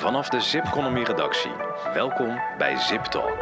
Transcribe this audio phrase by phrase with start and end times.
[0.00, 1.50] Vanaf de Zipconomy redactie.
[1.94, 3.38] Welkom bij Zip Talk.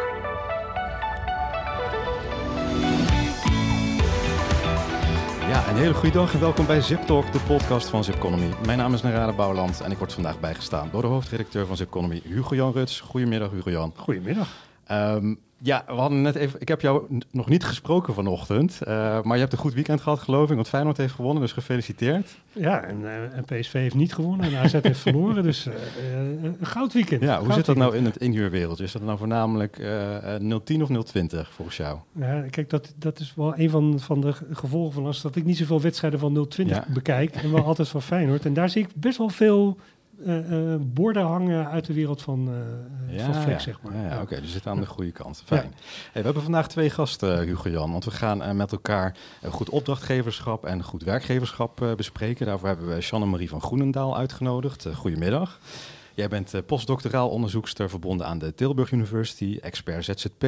[5.48, 8.50] Ja, een hele goede dag en welkom bij Zip Talk, de podcast van Zipconomy.
[8.66, 12.20] Mijn naam is Narada Bouwland en ik word vandaag bijgestaan door de hoofdredacteur van Zipconomy,
[12.24, 13.00] Hugo-Jan Ruts.
[13.00, 13.92] Goedemiddag, Hugo-Jan.
[13.96, 14.48] Goedemiddag.
[14.84, 16.60] Ehm, ja, we hadden net even.
[16.60, 18.82] Ik heb jou nog niet gesproken vanochtend.
[18.82, 20.54] eh, maar je hebt een goed weekend gehad, geloof ik.
[20.54, 22.38] Want Feyenoord heeft gewonnen, dus gefeliciteerd.
[22.52, 25.74] Ja, en, eh, en PSV heeft niet gewonnen en AZ heeft verloren, dus eh,
[26.42, 27.22] een goud weekend.
[27.22, 28.84] Ja, hoe Goud zit dat nou in het inhuurwereldje?
[28.84, 31.98] Is dat nou voornamelijk eh, 010 of 020 volgens jou?
[32.12, 35.44] Ja, kijk, dat, dat is wel een van, van de gevolgen van als dat ik
[35.44, 36.84] niet zoveel wedstrijden van 020 Ja.
[36.92, 38.44] bekijk en wel altijd van Feyenoord.
[38.44, 39.76] En daar zie ik best wel veel
[40.26, 42.48] eh, eh, borden hangen uit de wereld van,
[43.08, 43.94] eh van Flex, zeg maar.
[43.96, 44.20] Ja, ja, Ja.
[44.20, 45.42] oké, dus zitten aan de goede kant.
[45.44, 45.60] Fijn.
[45.62, 45.72] Hey,
[46.12, 47.90] we hebben vandaag twee gasten, Hugo Jan.
[47.92, 52.46] Want we gaan eh, met elkaar eh, goed opdrachtgeverschap en goed werkgeverschap eh, bespreken.
[52.46, 54.86] Daarvoor hebben we Shanne-Marie van Groenendaal uitgenodigd.
[54.86, 55.58] Eh, goedemiddag.
[56.14, 60.44] Jij bent eh, postdoctoraal onderzoekster verbonden aan de Tilburg University, expert ZZP.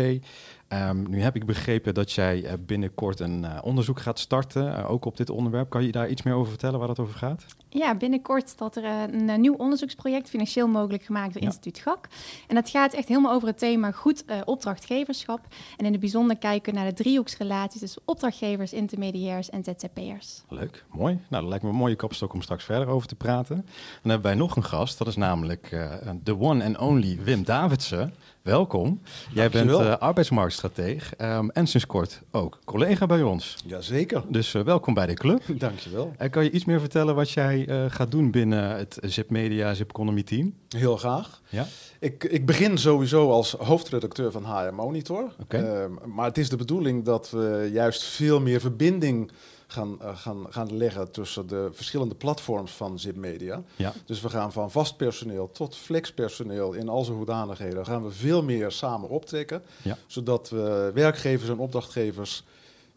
[0.71, 4.91] Ehm, nu heb ik begrepen dat jij eh, binnenkort een eh, onderzoek gaat starten, eh,
[4.91, 5.71] ook op dit onderwerp.
[5.71, 7.45] Kan je daar iets meer over vertellen waar dat over gaat?
[7.69, 11.49] Ja, binnenkort staat er een, nieuw onderzoeksproject, financieel mogelijk gemaakt door Ja.
[11.49, 12.09] Instituut GAK.
[12.49, 15.41] En dat gaat echt helemaal over het thema goed opdrachtgeverschap.
[15.77, 20.43] En in het bijzonder kijken naar de driehoeksrelaties tussen opdrachtgevers, intermediairs en ZZP'ers.
[20.49, 21.15] Leuk, mooi.
[21.15, 23.57] Nou, dat lijkt me een mooie kapstok om straks verder over te praten.
[24.03, 25.89] Dan hebben wij nog een gast, dat is namelijk
[26.23, 28.15] de one and only Wim Davidsen.
[28.43, 29.01] Welkom.
[29.33, 29.93] Jij bent Dankjewel.
[29.97, 33.57] eh, arbeidsmarktstratege ehm, en sinds kort ook collega bij ons.
[33.67, 34.23] Jazeker.
[34.29, 35.43] Dus eh, welkom bij de club.
[35.59, 36.13] Dankjewel.
[36.17, 39.75] En kan je iets meer vertellen wat jij eh, gaat doen binnen het Zip Media,
[39.75, 40.55] Zip Economy team?
[40.69, 41.41] Heel graag.
[41.49, 41.67] Ja?
[41.99, 45.33] Ik, ik begin sowieso als hoofdredacteur van HR Monitor.
[45.41, 45.57] Oké.
[45.57, 49.31] Ehm, maar het is de bedoeling dat we juist veel meer verbinding
[49.73, 53.63] gaan, eh, gaan, gaan leggen tussen de verschillende platforms van Zip Media.
[53.77, 53.93] Ja.
[54.05, 58.43] Dus we gaan van vast personeel tot flexpersoneel in al zijn hoedanigheden gaan we veel
[58.43, 59.63] meer samen optrekken.
[59.83, 59.97] Ja.
[60.07, 62.45] Zodat we werkgevers en opdrachtgevers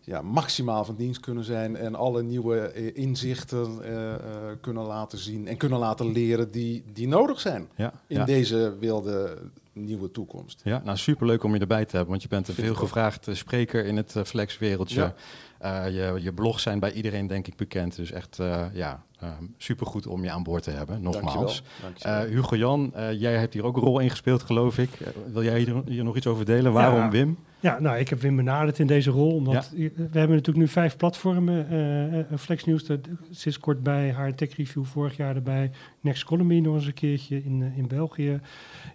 [0.05, 4.13] ja, maximaal van dienst kunnen zijn en alle nieuwe eh, inzichten eh,
[4.61, 8.25] kunnen laten zien en kunnen laten leren die, die nodig zijn Ja, in ja.
[8.25, 9.37] deze wilde
[9.73, 10.61] nieuwe toekomst.
[10.63, 12.83] Ja, nou superleuk om je erbij te hebben, want je bent een Vind ik veel
[12.83, 12.89] ook.
[12.89, 14.99] gevraagd eh, spreker in het Flex-wereldje.
[15.01, 15.15] Ja.
[15.63, 19.29] Eh, je, je blogs zijn bij iedereen denk ik bekend, dus echt eh, ja, eh,
[19.57, 21.33] supergoed om je aan boord te hebben, nogmaals.
[21.33, 21.61] Dankjewel.
[21.81, 22.21] Dankjewel.
[22.23, 24.89] Eh Hugo Jan, eh, jij hebt hier ook een rol in gespeeld, geloof ik.
[25.31, 26.73] Wil jij hier, hier nog iets over delen?
[26.73, 27.09] Waarom, Ja.
[27.09, 27.37] Wim?
[27.59, 30.97] Ja, nou, ik heb Wim benaderd in deze rol, omdat we hebben natuurlijk nu vijf
[30.97, 31.69] platformen.
[31.69, 35.71] eh eh, Flex News, dat- sinds kort bij, haar Tech Review vorig jaar erbij,
[36.01, 38.39] Next Economy nog eens een keertje in, in België.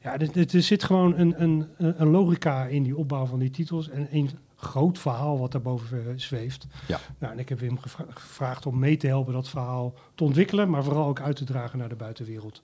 [0.02, 3.50] Ja, er, er- er zit gewoon een, een, een logica in die opbouw van die
[3.50, 4.30] titels en een
[4.60, 6.66] groot verhaal wat daarboven eh, zweeft.
[6.88, 7.00] Ja.
[7.18, 10.70] Nou, en ik heb Wim gevra- gevraagd om mee te helpen dat verhaal te ontwikkelen,
[10.70, 12.60] maar vooral ook uit te dragen naar de buitenwereld.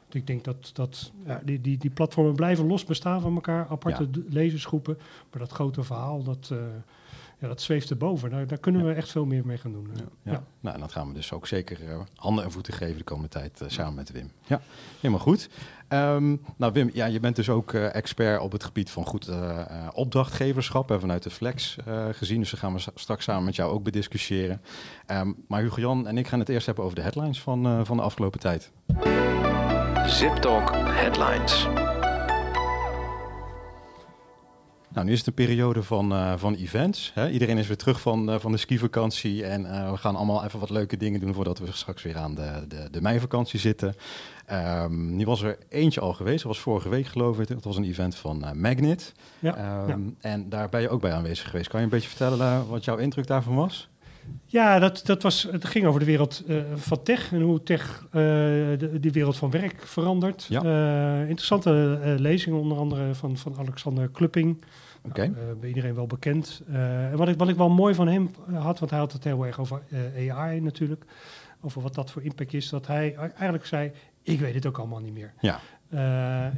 [0.00, 3.66] Want ik denk dat, dat ja, die, die, die platformen blijven los bestaan van elkaar,
[3.68, 4.20] aparte Ja.
[4.28, 4.98] lezersgroepen.
[5.30, 6.58] Maar dat grote verhaal, dat, eh,
[7.38, 8.30] ja, dat zweeft erboven.
[8.30, 9.88] Daar, daar kunnen we echt veel meer mee gaan doen.
[9.94, 10.00] eh.
[10.24, 10.32] Ja.
[10.32, 10.42] Ja.
[10.60, 13.28] Nou, en dat gaan we dus ook zeker eh, handen en voeten geven de komende
[13.28, 14.30] tijd eh, samen met Wim.
[14.46, 14.60] Ja,
[15.00, 15.48] helemaal goed.
[15.88, 19.28] Ehm, nou Wim, ja, je bent dus ook eh, expert op het gebied van goed
[19.28, 22.40] eh, eh, opdrachtgeverschap en vanuit de Flex eh, gezien.
[22.40, 24.60] Dus daar gaan we straks samen met jou ook bediscussiëren.
[25.06, 27.80] Ehm, maar Hugo Jan en ik gaan het eerst hebben over de headlines van, eh,
[27.84, 28.70] van de afgelopen tijd.
[30.06, 31.66] Zip Talk Headlines.
[34.98, 37.10] Nou, nu is het een periode van, eh, van events.
[37.14, 37.30] Hè?
[37.30, 39.44] Iedereen is weer terug van, eh, van de skivakantie.
[39.44, 42.34] En eh, we gaan allemaal even wat leuke dingen doen voordat we straks weer aan
[42.34, 43.94] de, de, de meivakantie zitten.
[44.46, 47.48] Ehm, nu was er eentje al geweest, dat was vorige week geloof ik.
[47.48, 49.14] Dat was een event van Magnet.
[49.38, 49.98] Ja, Ehm, ja.
[50.20, 51.68] En daar ben je ook bij aanwezig geweest.
[51.68, 53.88] Kan je een beetje vertellen wat jouw indruk daarvan was?
[54.46, 56.44] Ja, dat, dat was, het ging over de wereld
[56.74, 60.46] van tech en hoe tech de, die wereld van werk verandert.
[60.48, 61.20] Ja.
[61.20, 64.62] Interessante lezingen, onder andere van, van Alexander Klupping.
[65.02, 65.26] Oké.
[65.26, 66.62] Nou, eh, bij iedereen wel bekend.
[66.68, 69.12] Eh, en wat, ik, wat ik wel mooi van hem eh, had, want hij had
[69.12, 69.82] het heel erg over
[70.28, 71.04] AI natuurlijk.
[71.60, 72.68] Over wat dat voor impact is.
[72.68, 73.92] Dat hij eigenlijk zei,
[74.22, 75.32] ik weet het ook allemaal niet meer.
[75.40, 75.60] Ja.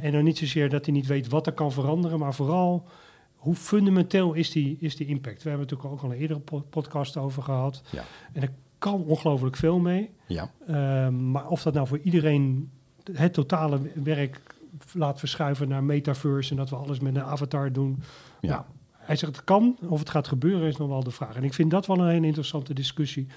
[0.01, 2.87] En dan niet zozeer dat hij niet weet wat er kan veranderen, maar vooral
[3.35, 5.43] hoe fundamenteel is die, is die impact.
[5.43, 7.81] We hebben natuurlijk ook al een eerdere po- podcast over gehad.
[7.89, 8.03] Ja.
[8.33, 10.09] En er kan ongelooflijk veel mee.
[10.25, 10.51] Ja.
[10.67, 12.71] Eh, maar of dat nou voor iedereen
[13.11, 14.55] het totale werk
[14.93, 18.03] laat verschuiven naar metaverse en dat we alles met een avatar doen.
[18.41, 18.49] Ja.
[18.49, 21.35] Nou, hij zegt het kan, of het gaat gebeuren is nog wel de vraag.
[21.35, 23.27] En ik vind dat wel een hele interessante discussie.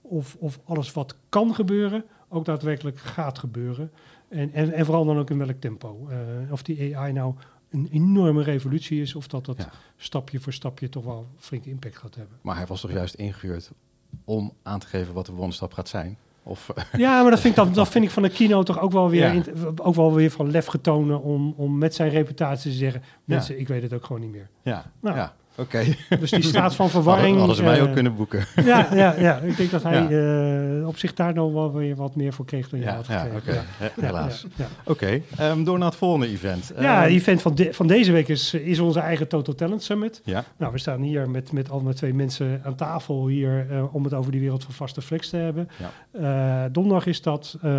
[0.00, 3.92] Of, of alles wat kan gebeuren, ook daadwerkelijk gaat gebeuren.
[4.28, 6.08] En, en, en vooral dan ook in welk tempo.
[6.08, 7.34] Eh, of die AI nou
[7.70, 9.70] een enorme revolutie is, of dat dat Ja.
[9.96, 12.38] stapje voor stapje toch wel flinke impact gaat hebben.
[12.42, 13.70] Maar hij was toch juist ingehuurd
[14.24, 16.18] om aan te geven wat de volgende stap gaat zijn?
[16.48, 18.92] Of, Ja, maar dat vind ik, dan, dat vind ik van de kino toch ook
[18.92, 19.42] wel weer, Ja.
[19.82, 23.68] ook wel weer van lef getonen om, om met zijn reputatie te zeggen, mensen, ik
[23.68, 24.48] weet het ook gewoon niet meer.
[24.62, 25.16] ja, Nou.
[25.16, 25.34] ja.
[25.56, 25.84] Oké.
[26.20, 27.38] Dus die staat van verwarring.
[27.38, 28.44] hadden ze mij eh, ook kunnen boeken.
[28.64, 30.80] Ja, ja, ja, ik denk dat hij Ja.
[30.80, 33.18] eh, op zich daar nog wel weer wat meer voor kreeg dan Ja, had ja
[33.18, 33.52] gekregen.
[33.80, 33.86] Ja.
[33.96, 34.46] Ja, Helaas.
[34.56, 34.92] ja, ja.
[34.92, 36.72] Oké, ehm, door naar het volgende event.
[36.78, 39.82] Ja, Ehm, het event van, de- van deze week is, is onze eigen Total Talent
[39.82, 40.20] Summit.
[40.24, 44.04] ja, Nou, we staan hier met, met al twee mensen aan tafel hier eh, om
[44.04, 45.68] het over die wereld van vaste flex te hebben.
[46.10, 47.70] Eh, donderdag is dat, eh,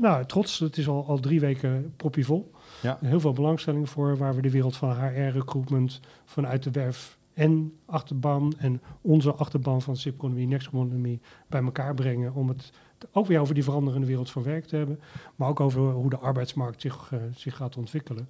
[0.00, 2.50] nou trots, het is al, al drie weken proppievol.
[2.80, 2.98] Ja.
[3.04, 8.54] Heel veel belangstelling voor waar we de wereld van HR-recruitment vanuit de werf en achterban
[8.58, 12.72] en onze achterban van SIP Economy, Next Economy bij elkaar brengen om het
[13.12, 15.00] ook weer over die veranderende wereld van werk te hebben,
[15.36, 18.28] maar ook over hoe de arbeidsmarkt zich, eh, zich gaat ontwikkelen.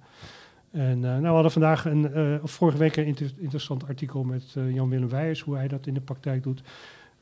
[0.71, 4.51] En eh, nou, we hadden vandaag een, of vorige week een inter- interessant artikel met
[4.51, 6.63] Jan-Willem Wijers, hoe hij dat in de praktijk doet.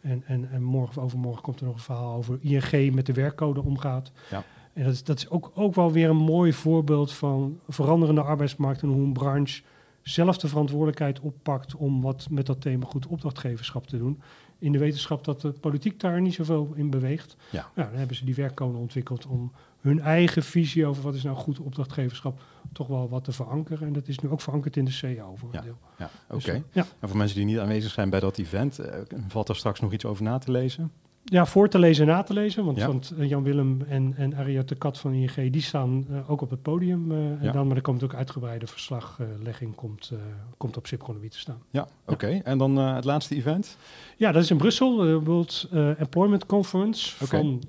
[0.01, 3.13] En, en, en morgen of overmorgen komt er nog een verhaal over ING met de
[3.13, 4.11] werkcode omgaat.
[4.29, 4.43] Ja.
[4.73, 8.81] En dat is, dat is ook, ook wel weer een mooi voorbeeld van veranderende arbeidsmarkt
[8.81, 9.61] en hoe een branche
[10.01, 14.21] zelf de verantwoordelijkheid oppakt om wat met dat thema goed opdrachtgeverschap te doen.
[14.59, 17.35] In de wetenschap dat de politiek daar niet zoveel in beweegt.
[17.49, 17.71] Ja.
[17.75, 19.51] Nou, dan hebben ze die werkcode ontwikkeld om
[19.81, 22.41] hun eigen visie over wat is nou goed opdrachtgeverschap
[22.73, 23.87] toch wel wat te verankeren.
[23.87, 25.77] En dat is nu ook verankerd in de CEO voor een deel.
[25.97, 26.35] ja oké.
[26.35, 26.85] Dus, eh, ja.
[26.99, 29.93] En voor mensen die niet aanwezig zijn bij dat event, eh, valt er straks nog
[29.93, 30.91] iets over na te lezen?
[31.31, 32.65] Ja, voor te lezen en na te lezen.
[32.65, 32.87] Want, Ja.
[32.87, 36.49] want eh, Jan Willem en, en Ariette Kat van ING, die staan eh, ook op
[36.49, 37.11] het podium.
[37.11, 37.51] eh, en Ja.
[37.51, 40.11] dan, maar er komt ook uitgebreide verslaglegging komt,
[40.57, 41.61] komt op Sipconomy te staan.
[41.69, 42.27] Ja, oké.
[42.43, 43.77] En dan het laatste event?
[44.17, 45.67] Ja, dat is in Brussel, de World
[45.97, 47.61] Employment Conference van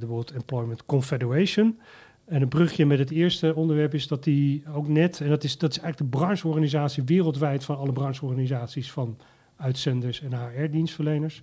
[0.00, 1.78] de World Employment Confederation.
[2.24, 5.58] En een brugje met het eerste onderwerp is dat die ook net, en dat is,
[5.58, 9.16] dat is eigenlijk de brancheorganisatie wereldwijd van alle brancheorganisaties van
[9.56, 11.42] uitzenders en HR-dienstverleners,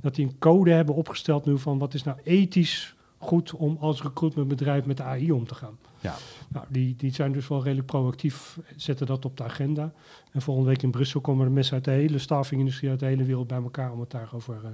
[0.00, 4.02] dat die een code hebben opgesteld nu van wat is nou ethisch goed om als
[4.02, 5.78] recruitmentbedrijf met de AI om te gaan.
[6.00, 6.14] Ja.
[6.48, 9.92] Nou, die, die zijn dus wel redelijk proactief, zetten dat op de agenda.
[10.32, 13.24] En volgende week in Brussel komen er mensen uit de hele staffingindustrie, uit de hele
[13.24, 14.70] wereld bij elkaar om het daarover eh,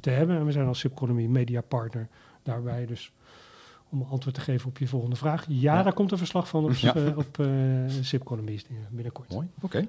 [0.00, 0.36] te hebben.
[0.36, 2.08] En we zijn als Subconomy media partner
[2.42, 2.86] daarbij.
[2.86, 3.12] Dus
[3.90, 5.44] om antwoord te geven op je volgende vraag.
[5.48, 5.82] Ja, Ja.
[5.82, 6.94] daar komt een verslag van op, Ja.
[6.94, 7.46] eh, op eh,
[8.90, 9.32] binnenkort.
[9.32, 9.86] Mooi, oké.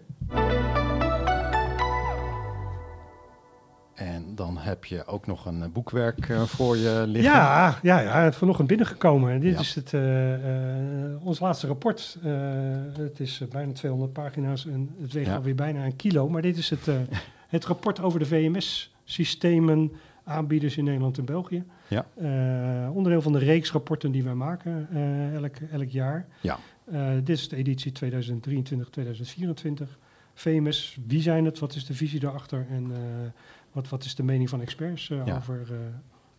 [4.00, 7.31] En dan heb je ook nog een eh, boekwerk eh, voor je liggen.
[7.31, 9.31] Ja, ja, ja, vanochtend binnengekomen.
[9.31, 9.60] En dit Ja.
[9.60, 12.18] is het, eh, ons laatste rapport.
[12.98, 15.36] Het is bijna 200 pagina's en het weegt Ja.
[15.36, 16.30] alweer bijna een kilo.
[16.30, 16.90] Maar dit is het,
[17.48, 19.92] het rapport over de VMS-systemen,
[20.24, 21.63] aanbieders in Nederland en België.
[21.88, 22.06] Ja.
[22.94, 24.88] Onderdeel van de reeks rapporten die wij maken
[25.34, 26.28] elk, elk jaar.
[26.42, 26.57] Ja.
[27.24, 29.98] Dit is de editie 2023-2024.
[30.34, 31.60] VMS, wie zijn het?
[31.60, 32.66] Wat is de visie daarachter?
[32.69, 32.92] En
[33.71, 35.36] wat, wat is de mening van experts eh, Ja.
[35.36, 35.77] over eh,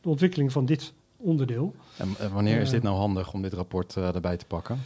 [0.01, 1.75] de ontwikkeling van dit onderdeel?
[1.97, 4.79] En eh, wanneer is dit nou handig om dit rapport erbij te pakken?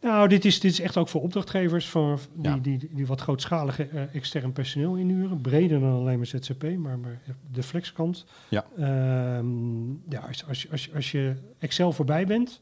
[0.00, 2.56] Nou, dit is, dit is echt ook voor opdrachtgevers van die, Ja.
[2.58, 3.82] die, die, wat grootschalige
[4.12, 5.40] extern personeel inhuren.
[5.40, 7.20] Breder dan alleen maar ZZP, maar, maar
[7.52, 8.24] de flexkant.
[8.48, 8.64] Ja.
[8.78, 12.60] Ehm, ja, als, als, als, als je Excel voorbij bent,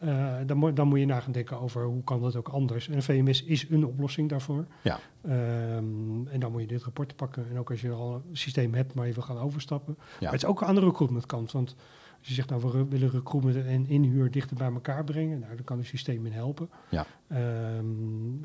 [0.00, 0.38] Ja.
[0.40, 2.88] eh, dan, moet, dan moet je na gaan denken over hoe kan dat ook anders.
[2.88, 4.66] En VMS is een oplossing daarvoor.
[4.82, 4.98] Ja.
[5.24, 7.46] Ehm, en dan moet je dit rapport pakken.
[7.50, 9.94] En ook als je al een systeem hebt, maar je wil gaan overstappen.
[10.20, 11.52] Maar het is ook aan de recruitment kant.
[11.52, 11.74] Want
[12.18, 15.38] als je zegt, nou, we willen recruitment en inhuur dichter bij elkaar brengen.
[15.38, 16.68] Nou, dan kan een systeem in helpen.
[16.88, 17.06] Ja.
[17.28, 17.38] Ehm,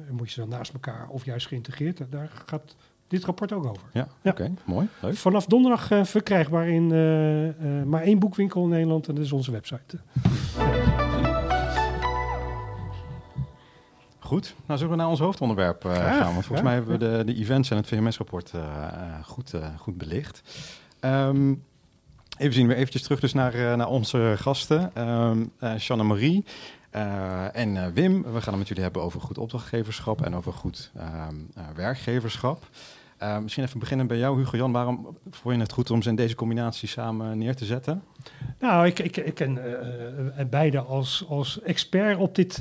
[0.07, 2.01] en moet je dan naast elkaar of juist geïntegreerd.
[2.09, 2.75] Daar gaat
[3.07, 3.87] dit rapport ook over.
[3.93, 4.31] Ja, Ja.
[4.31, 5.15] oké, mooi, leuk.
[5.15, 7.47] Vanaf donderdag eh, verkrijgbaar in eh,
[7.79, 9.07] eh, maar één boekwinkel in Nederland.
[9.07, 9.97] En dat is onze website.
[14.29, 16.33] Goed, nou zullen we naar ons hoofdonderwerp eh, gaan.
[16.33, 19.53] Want volgens ja, mij hebben we de, de events en het VMS-rapport eh, eh, goed,
[19.77, 20.41] goed belicht.
[20.99, 21.53] Ehm,
[22.37, 24.91] even zien we eventjes terug dus naar, naar onze gasten.
[24.93, 26.45] Ehm eh Shanna Marie
[27.51, 28.23] en Wim.
[28.23, 32.69] We gaan het met jullie hebben over goed opdrachtgeverschap en over goed ehm, eh, werkgeverschap.
[33.19, 34.71] Eh, misschien even beginnen bij jou, Hugo Jan.
[34.71, 38.03] Waarom vond je het goed om ze in deze combinatie samen neer te zetten?
[38.59, 39.57] Nou, ik, ik, ik ken
[40.37, 42.53] eh, beide als, als expert op dit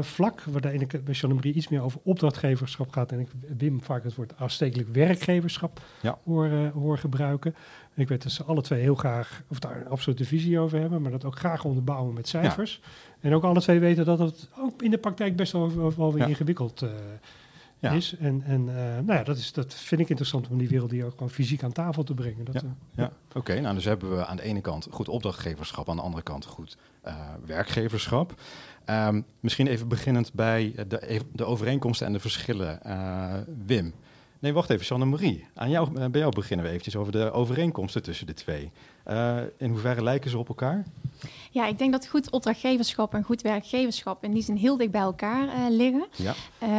[0.00, 0.42] vlak.
[0.42, 3.12] Waar de ene keer bij Jean-Marie iets meer over opdrachtgeverschap gaat.
[3.12, 3.28] En ik
[3.58, 6.18] Wim vaak het woord aanstekelijk werkgeverschap Ja.
[6.24, 7.54] hoor, hoor gebruiken.
[7.94, 10.80] En ik weet dat ze alle twee heel graag, of daar een absolute visie over
[10.80, 11.02] hebben.
[11.02, 12.80] Maar dat ook graag onderbouwen met cijfers.
[13.20, 16.22] En ook alle twee weten dat het ook in de praktijk best wel, wel weer
[16.22, 16.28] Ja.
[16.28, 16.88] ingewikkeld eh,
[17.80, 17.90] Ja.
[17.92, 18.16] is.
[18.18, 21.04] En, en eh, nou ja, dat, is, dat vind ik interessant om die wereld hier
[21.04, 22.44] ook gewoon fysiek aan tafel te brengen.
[22.44, 22.60] Dat, Ja.
[22.60, 22.68] eh,
[23.04, 23.60] Ja, oké.
[23.60, 26.76] nou, dus hebben we aan de ene kant goed opdrachtgeverschap, aan de andere kant goed
[27.02, 27.14] eh,
[27.46, 28.40] werkgeverschap.
[28.84, 32.80] Ehm, misschien even beginnend bij de, de overeenkomsten en de verschillen.
[33.66, 33.94] Wim,
[34.40, 35.46] Nee, wacht even, Jeanne-Marie.
[35.54, 38.70] Aan jou, eh, bij jou beginnen we eventjes over de overeenkomsten tussen de twee.
[39.06, 40.84] Uh, in hoeverre lijken ze op elkaar?
[41.50, 45.00] Ja, ik denk dat goed opdrachtgeverschap en goed werkgeverschap in die zin heel dicht bij
[45.00, 46.06] elkaar uh, liggen.
[46.16, 46.34] Ja.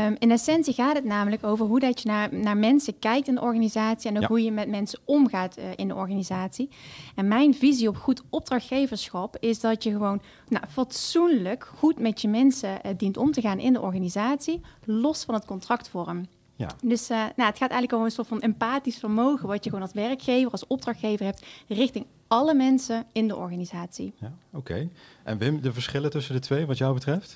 [0.05, 3.35] Um, in essentie gaat het namelijk over hoe dat je naar, naar mensen kijkt in
[3.35, 6.69] de organisatie en ook hoe je met mensen omgaat uh, in de organisatie.
[7.15, 12.27] En mijn visie op goed opdrachtgeverschap is dat je gewoon nou, fatsoenlijk goed met je
[12.27, 16.25] mensen dient om te gaan in de organisatie, los van het contractvorm.
[16.59, 16.69] Ja.
[16.83, 19.85] Dus uh, nou, het gaat eigenlijk over een soort van empathisch vermogen, wat je gewoon
[19.85, 24.13] als werkgever, als opdrachtgever hebt, richting alle mensen in de organisatie.
[24.17, 24.89] Ja, Oké.
[25.23, 27.33] En Wim, de verschillen tussen de twee, wat jou betreft?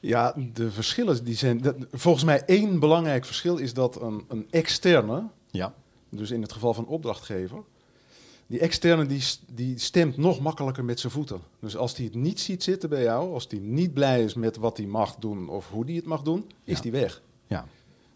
[0.00, 1.86] Ja, de verschillen die zijn.
[1.92, 5.74] volgens mij één belangrijk verschil is dat een, een externe, ja.
[6.08, 7.62] dus in het geval van opdrachtgever,
[8.46, 11.40] die externe die, die stemt nog makkelijker met zijn voeten.
[11.60, 14.56] Dus als hij het niet ziet zitten bij jou, als hij niet blij is met
[14.56, 17.22] wat hij mag doen of hoe hij het mag doen, is hij weg.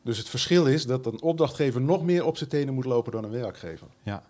[0.02, 3.25] Dus het verschil is dat een opdrachtgever nog meer op zijn tenen moet lopen dan
[3.25, 3.87] een werkgever.
[4.02, 4.23] Ja,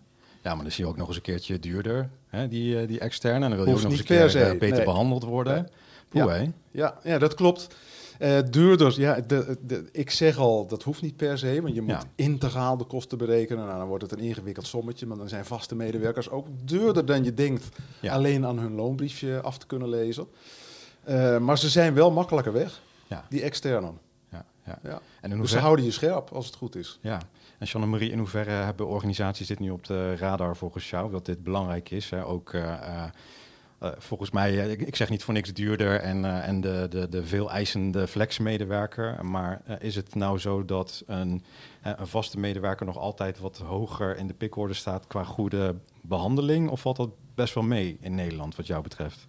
[0.43, 3.00] ja maar dan zie je ook nog eens een keertje duurder, hè, die, eh, die
[3.00, 3.45] externe.
[3.45, 5.69] En dan wil je ook nog eens een keer se, eh, beter behandeld worden.
[6.12, 6.47] ja.
[6.71, 7.69] ja, ja, dat klopt.
[8.21, 11.83] Uh, duurder, ja, de, de, ik zeg al, dat hoeft niet per se, want je
[11.83, 13.67] moet integraal de kosten berekenen.
[13.67, 17.25] Nou, dan wordt het een ingewikkeld sommetje, maar dan zijn vaste medewerkers ook duurder dan
[17.25, 17.69] je denkt
[18.03, 20.27] alleen aan hun loonbriefje af te kunnen lezen.
[21.09, 23.25] Uh, maar ze zijn wel makkelijker weg, ja.
[23.29, 23.93] die externe
[24.83, 24.91] ja.
[24.91, 25.00] ja.
[25.21, 26.99] En dus ze houden je scherp als het goed is.
[27.03, 27.21] Ja.
[27.59, 31.43] En Jeanne-Marie, in hoeverre hebben organisaties dit nu op de radar volgens jou, dat dit
[31.43, 32.11] belangrijk is?
[32.11, 32.25] Hè?
[32.25, 33.05] Ook uh,
[33.83, 37.25] uh, volgens mij, ik, ik, zeg niet voor niks duurder en, en de, de, de
[37.25, 39.25] veel eisende flex-medewerker.
[39.25, 41.43] Maar is het nou zo dat een,
[41.83, 46.69] een vaste medewerker nog altijd wat hoger in de pikorde staat qua goede behandeling?
[46.69, 49.27] Of valt dat best wel mee in Nederland wat jou betreft?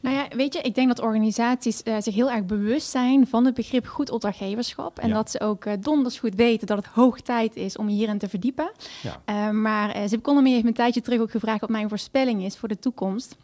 [0.00, 3.44] Nou ja, weet je, ik denk dat organisaties uh, zich heel erg bewust zijn van
[3.44, 4.98] het begrip goed opdrachtgeverschap.
[4.98, 8.18] En dat ze ook uh, donders goed weten dat het hoog tijd is om hierin
[8.18, 8.70] te verdiepen.
[9.02, 9.48] Ja.
[9.48, 12.56] Uh, maar Zip Economy heeft me een tijdje terug ook gevraagd wat mijn voorspelling is
[12.56, 13.36] voor de toekomst.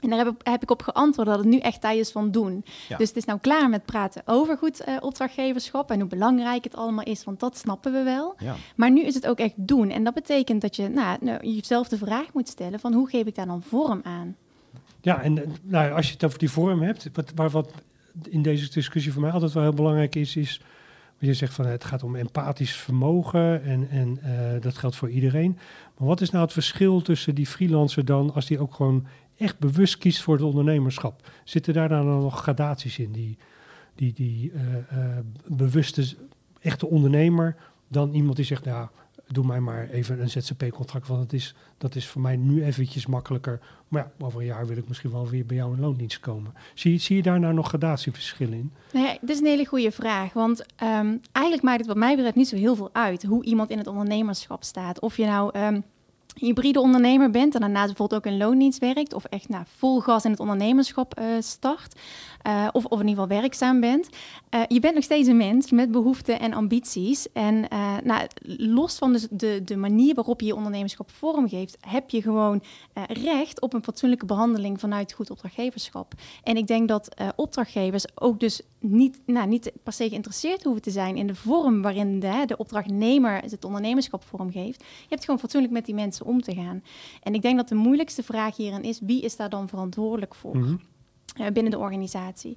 [0.00, 2.30] En daar heb ik, heb ik, op geantwoord dat het nu echt tijd is van
[2.30, 2.64] doen.
[2.98, 6.76] Dus het is nou klaar met praten over goed uh, opdrachtgeverschap en hoe belangrijk het
[6.76, 8.34] allemaal is, want dat snappen we wel.
[8.38, 8.54] Ja.
[8.76, 9.90] Maar nu is het ook echt doen.
[9.90, 13.26] En dat betekent dat je nou, nou, jezelf de vraag moet stellen van hoe geef
[13.26, 14.36] ik daar dan vorm aan?
[15.00, 17.72] Ja, en eh, nou, als je het over die vorm hebt, wat, waar, wat
[18.28, 20.60] in deze discussie voor mij altijd wel heel belangrijk is, is
[21.18, 25.10] wat je zegt van het gaat om empathisch vermogen en, en uh, dat geldt voor
[25.10, 25.58] iedereen.
[25.96, 29.06] Maar wat is nou het verschil tussen die freelancer dan, als die ook gewoon
[29.38, 31.30] echt bewust kiest voor het ondernemerschap?
[31.44, 33.12] Zitten daar dan nog gradaties in?
[33.12, 33.38] Die,
[33.94, 36.14] die, die uh, uh, bewuste,
[36.60, 37.56] echte ondernemer
[37.88, 38.88] dan iemand die zegt, nou,
[39.32, 43.06] doe mij maar even een ZZP-contract, want het is, dat is voor mij nu eventjes
[43.06, 43.60] makkelijker.
[43.88, 46.54] Maar ja, over een jaar wil ik misschien wel weer bij jou in loondienst komen.
[46.74, 48.72] Zie, zie je daar nou nog gradatieverschillen in?
[48.92, 50.32] Nee, dat is een hele goede vraag.
[50.32, 53.70] Want um, eigenlijk maakt het wat mij betreft niet zo heel veel uit hoe iemand
[53.70, 55.00] in het ondernemerschap staat.
[55.00, 55.58] Of je nou...
[55.58, 55.84] Um,
[56.36, 60.24] hybride ondernemer bent en daarnaast bijvoorbeeld ook in loondienst werkt of echt nou, vol gas
[60.24, 62.00] in het ondernemerschap uh, start
[62.46, 64.08] uh, of, of in ieder geval werkzaam bent.
[64.54, 67.32] Uh, je bent nog steeds een mens met behoeften en ambities.
[67.32, 67.66] En
[68.04, 68.26] nou,
[68.56, 72.62] los van dus de, de manier waarop je je ondernemerschap vormgeeft, heb je gewoon
[73.06, 76.12] recht op een fatsoenlijke behandeling vanuit goed opdrachtgeverschap.
[76.42, 80.90] En ik denk dat opdrachtgevers ook dus niet, nou, niet per se geïnteresseerd hoeven te
[80.90, 84.80] zijn in de vorm waarin de, de opdrachtnemer het ondernemerschap vormgeeft.
[84.80, 86.82] Je hebt gewoon fatsoenlijk met die mensen om te gaan.
[87.22, 90.56] En ik denk dat de moeilijkste vraag hierin is: wie is daar dan verantwoordelijk voor?
[90.56, 90.76] Mhm.
[91.52, 92.56] Binnen de organisatie.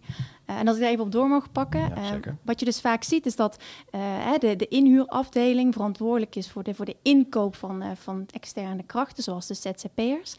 [0.50, 1.80] Uh, en als ik daar even op door mag pakken.
[1.80, 3.64] Ja, uh, wat je dus vaak ziet is dat
[4.40, 9.48] de, de inhuurafdeling verantwoordelijk is voor de, voor de inkoop van, van externe krachten, zoals
[9.48, 10.36] de ZZP'ers.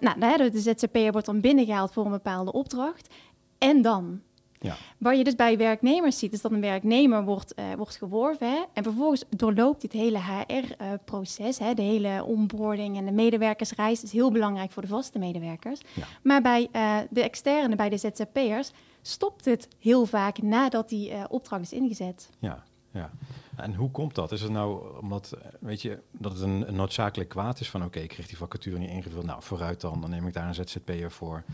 [0.00, 3.14] nou, de, de ZZP'er wordt dan binnengehaald voor een bepaalde opdracht.
[3.58, 4.20] En dan?
[4.60, 4.76] Ja.
[4.98, 8.50] Waar je dus bij werknemers ziet, is dat een werknemer wordt, uh, wordt geworven.
[8.50, 14.12] Hè, en vervolgens doorloopt dit hele HR-proces, uh, de hele onboarding en de medewerkersreis, is
[14.12, 15.80] heel belangrijk voor de vaste medewerkers.
[15.94, 16.06] Ja.
[16.22, 18.70] Maar bij uh, de externe, bij de ZZP'ers,
[19.02, 22.30] stopt het heel vaak nadat die opdracht is ingezet.
[22.38, 23.10] Ja, ja.
[23.56, 24.32] En hoe komt dat?
[24.32, 27.88] Is het nou omdat, weet je, dat het een, een noodzakelijk kwaad is van oké,
[27.88, 30.54] okay, ik kreeg die vacature niet ingevuld, nou vooruit dan, dan neem ik daar een
[30.54, 31.44] ZZP'er voor.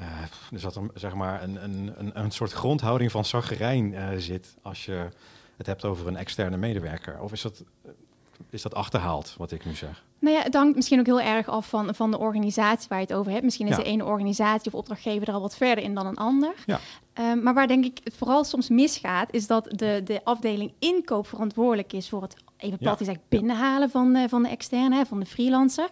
[0.00, 0.06] Uh,
[0.52, 4.56] er zat er zeg maar een, een, een, een soort grondhouding van zaggerijn uh, zit
[4.62, 5.08] als je
[5.56, 7.20] het hebt over een externe medewerker.
[7.20, 7.64] Of is dat,
[8.50, 10.04] is dat achterhaald, wat ik nu zeg?
[10.18, 13.06] Nou ja, het hangt misschien ook heel erg af van, van de organisatie waar je
[13.06, 13.44] het over hebt.
[13.44, 16.54] Misschien is de ene organisatie of opdrachtgever er al wat verder in dan een ander.
[16.66, 16.80] Ja.
[17.14, 21.26] Um, maar waar denk ik het vooral soms misgaat, is dat de, de afdeling inkoop
[21.26, 22.98] verantwoordelijk is voor het even plat ja.
[22.98, 25.88] gezegd binnenhalen van de, van de externe, van de freelancer.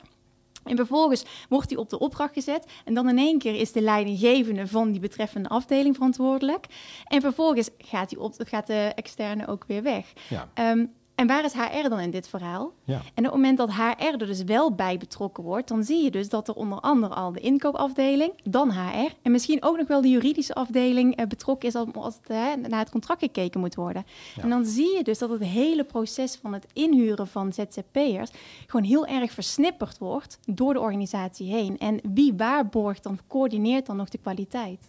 [0.68, 2.66] En vervolgens wordt hij op de opdracht gezet.
[2.84, 6.66] En dan in één keer is de leidinggevende van die betreffende afdeling verantwoordelijk.
[7.04, 10.12] En vervolgens gaat, die op, gaat de externe ook weer weg.
[10.28, 10.70] Ja.
[10.70, 12.72] Um, En waar is HR dan in dit verhaal?
[12.84, 12.94] Ja.
[12.94, 16.10] En op het moment dat HR er dus wel bij betrokken wordt, dan zie je
[16.10, 20.00] dus dat er onder andere al de inkoopafdeling, dan HR en misschien ook nog wel
[20.00, 23.74] de juridische afdeling eh, betrokken is als, als het, eh, naar het contract gekeken moet
[23.74, 24.04] worden.
[24.40, 28.30] En dan zie je dus dat het hele proces van het inhuren van ZZP'ers
[28.66, 31.78] gewoon heel erg versnipperd wordt door de organisatie heen.
[31.78, 34.86] En wie waarborgt dan, coördineert dan nog de kwaliteit?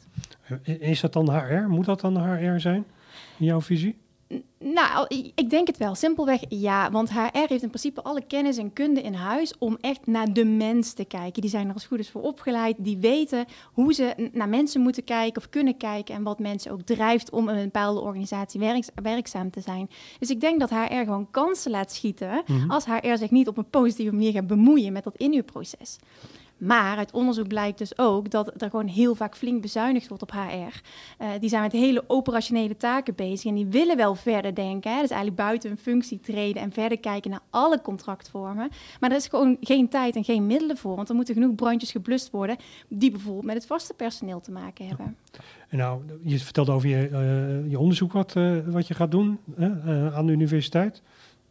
[0.63, 1.67] Is dat dan HR?
[1.67, 2.85] Moet dat dan HR zijn,
[3.37, 3.95] in jouw visie?
[4.59, 5.05] Nou,
[5.35, 5.95] ik denk het wel.
[5.95, 6.91] Simpelweg ja.
[6.91, 10.45] Want HR heeft in principe alle kennis en kunde in huis om echt naar de
[10.45, 11.41] mens te kijken.
[11.41, 12.75] Die zijn er als goed is voor opgeleid.
[12.79, 16.15] Die weten hoe ze naar mensen moeten kijken of kunnen kijken.
[16.15, 18.59] En wat mensen ook drijft om een bepaalde organisatie
[19.03, 19.89] werkzaam te zijn.
[20.19, 22.43] Dus ik denk dat HR gewoon kansen laat schieten.
[22.47, 22.71] Mhm.
[22.71, 25.97] Als HR zich niet op een positieve manier gaat bemoeien met dat inhuurproces.
[26.59, 30.31] Maar uit onderzoek blijkt dus ook dat er gewoon heel vaak flink bezuinigd wordt op
[30.31, 30.37] HR.
[30.37, 30.69] Uh,
[31.17, 34.91] eh, die zijn met hele operationele taken bezig en die willen wel verder denken.
[34.91, 35.01] Hè?
[35.01, 38.69] Dus eigenlijk buiten hun functie treden en verder kijken naar alle contractvormen.
[38.99, 40.95] Maar er is gewoon geen tijd en geen middelen voor.
[40.95, 44.87] Want er moeten genoeg brandjes geblust worden die bijvoorbeeld met het vaste personeel te maken
[44.87, 45.15] hebben.
[45.69, 49.39] En nou, je vertelde over je, uh, je onderzoek wat, uh, wat je gaat doen
[50.13, 51.01] aan de universiteit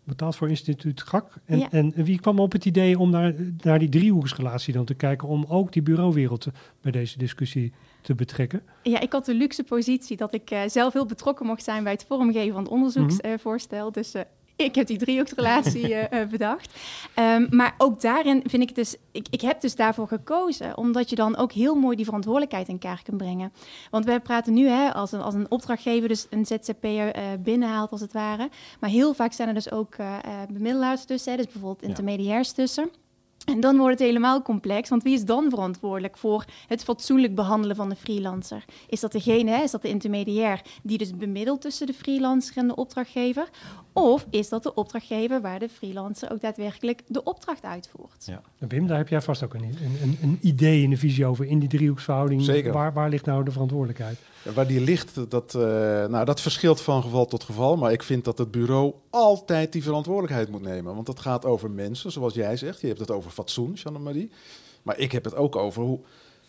[0.08, 1.34] betaald voor instituut GAK.
[1.44, 5.28] En, en wie kwam op het idee om naar, naar die driehoeksrelatie dan te kijken,
[5.28, 6.46] om ook die bureauwereld
[6.80, 8.62] bij deze discussie te betrekken?
[8.82, 11.92] Ja, ik had de luxe positie dat ik uh, zelf heel betrokken mocht zijn bij
[11.92, 13.86] het vormgeven van het onderzoeksvoorstel.
[13.86, 14.22] Mm Dus uh,
[14.68, 16.78] ik heb die driehoeksrelatie uh, bedacht.
[17.18, 21.16] Um, maar ook daarin vind ik dus, ik, ik heb dus daarvoor gekozen, omdat je
[21.16, 23.52] dan ook heel mooi die verantwoordelijkheid in kaart kunt brengen.
[23.90, 27.90] Want we praten nu hè, als, een, als een opdrachtgever dus een ZZP'er uh, binnenhaalt
[27.90, 28.48] als het ware.
[28.80, 29.96] Maar heel vaak zijn er dus ook
[30.48, 32.90] bemiddelaars tussen, hè, dus bijvoorbeeld intermediairs tussen.
[33.44, 37.76] En dan wordt het helemaal complex, want wie is dan verantwoordelijk voor het fatsoenlijk behandelen
[37.76, 38.64] van de freelancer?
[38.88, 42.74] Is dat degene, is dat de intermediair die dus bemiddelt tussen de freelancer en de
[42.74, 43.48] opdrachtgever?
[43.92, 48.24] Of is dat de opdrachtgever waar de freelancer ook daadwerkelijk de opdracht uitvoert?
[48.26, 48.42] Ja.
[48.58, 49.62] Wim, daar heb jij vast ook een,
[50.02, 52.42] een, een idee in de visie over in die driehoeksverhouding.
[52.42, 52.72] Zeker.
[52.72, 54.18] Waar, waar ligt nou de verantwoordelijkheid?
[54.54, 55.62] Waar die ligt, dat, uh,
[56.06, 57.76] nou, dat verschilt van geval tot geval.
[57.76, 60.94] Maar ik vind dat het bureau altijd die verantwoordelijkheid moet nemen.
[60.94, 62.80] Want het gaat over mensen, zoals jij zegt.
[62.80, 64.30] Je hebt het over fatsoen, Jeanne-Marie.
[64.82, 66.00] Maar ik heb het ook over hoe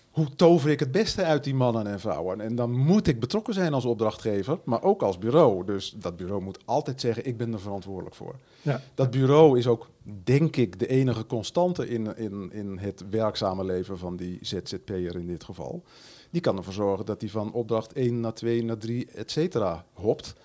[0.10, 2.42] hoe tover ik het beste uit die mannen en vrouwen?
[2.42, 5.66] En dan moet ik betrokken zijn als opdrachtgever, maar ook als bureau.
[5.66, 8.36] Dus dat bureau moet altijd zeggen, ik ben er verantwoordelijk voor.
[8.62, 8.82] Ja.
[8.94, 9.90] Dat bureau is ook,
[10.24, 15.28] denk ik, de enige constante in, in, in het werkzame leven van die ZZP'er in
[15.28, 15.84] dit geval.
[16.30, 19.86] Die kan ervoor zorgen dat hij van opdracht 1 naar 2 naar 3, et cetera,
[19.94, 20.36] hopt.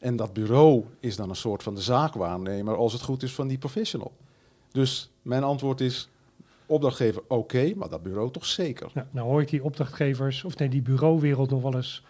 [0.00, 3.48] En dat bureau is dan een soort van de zaakwaarnemer, als het goed is, van
[3.48, 4.12] die professional.
[4.70, 6.08] Dus mijn antwoord is,
[6.66, 8.90] opdrachtgever oké, maar dat bureau toch zeker.
[8.94, 12.04] Nou, nou hoor ik die opdrachtgevers, of nee, die bureauwereld nog wel eens...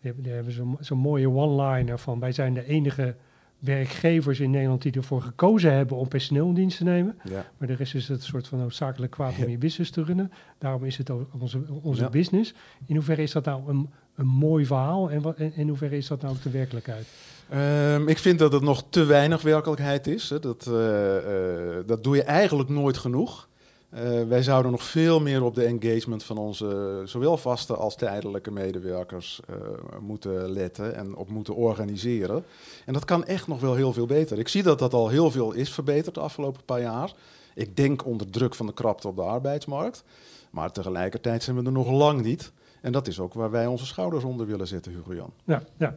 [0.00, 2.20] Die hebben, die zo'n zo mooie one-liner van...
[2.20, 3.16] wij zijn de enige
[3.60, 7.18] werkgevers in Nederland die ervoor gekozen hebben om personeel in dienst te nemen.
[7.24, 7.46] Ja.
[7.58, 10.32] Maar de rest is het een soort van noodzakelijk kwaad om je business te runnen.
[10.58, 12.54] Daarom is het onze, onze business.
[12.86, 16.06] In hoeverre is dat nou een, een mooi verhaal en, wat, en in hoeverre is
[16.06, 17.06] dat nou ook de werkelijkheid?
[17.54, 20.30] Um, ik vind dat het nog te weinig werkelijkheid is.
[20.30, 20.38] Hè.
[20.38, 23.48] Dat, uh, uh, dat doe je eigenlijk nooit genoeg.
[23.94, 28.50] Uh, wij zouden nog veel meer op de engagement van onze zowel vaste als tijdelijke
[28.50, 29.56] medewerkers uh,
[30.00, 32.44] moeten letten en op moeten organiseren.
[32.86, 34.38] En dat kan echt nog wel heel veel beter.
[34.38, 37.12] Ik zie dat dat al heel veel is verbeterd de afgelopen paar jaar.
[37.54, 40.04] Ik denk onder druk van de krapte op de arbeidsmarkt.
[40.50, 42.52] Maar tegelijkertijd zijn we er nog lang niet.
[42.80, 45.32] En dat is ook waar wij onze schouders onder willen zetten, Hugo Jan.
[45.44, 45.96] Ja, ja.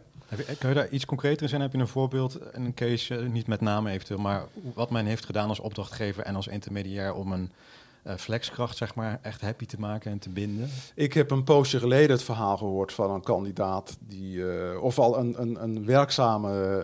[0.60, 1.62] Kun je daar iets concreter in zijn?
[1.62, 5.49] Heb je een voorbeeld, een case, niet met name eventueel, maar wat men heeft gedaan
[5.49, 7.49] als opdrachtgever en als intermediair om een uh,
[8.18, 10.70] flexkracht zeg maar, echt happy te maken en te binden?
[10.96, 15.18] Ik heb een poosje geleden het verhaal gehoord van een kandidaat, die, uh, of al
[15.18, 16.84] een, een, een werkzame